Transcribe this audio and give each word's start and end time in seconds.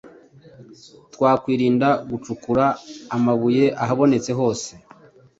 twakwirinda 1.13 1.89
gucukura 2.09 2.65
amabuye 3.15 3.65
ahabonetse 3.83 4.31
hose 4.39 4.71